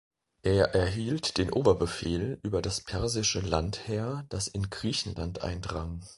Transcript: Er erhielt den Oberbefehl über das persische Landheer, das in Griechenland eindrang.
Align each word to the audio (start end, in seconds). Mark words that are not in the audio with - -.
Er 0.41 0.73
erhielt 0.73 1.37
den 1.37 1.53
Oberbefehl 1.53 2.39
über 2.41 2.63
das 2.63 2.81
persische 2.81 3.39
Landheer, 3.39 4.25
das 4.29 4.47
in 4.47 4.71
Griechenland 4.71 5.43
eindrang. 5.43 6.01